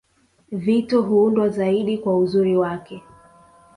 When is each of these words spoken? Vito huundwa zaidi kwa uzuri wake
Vito 0.51 1.01
huundwa 1.01 1.49
zaidi 1.49 1.97
kwa 1.97 2.17
uzuri 2.17 2.57
wake 2.57 3.03